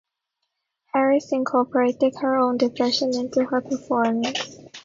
Harris 0.91 1.31
incorporated 1.31 2.15
her 2.21 2.35
own 2.39 2.57
depression 2.57 3.13
into 3.15 3.45
her 3.45 3.61
performance. 3.61 4.57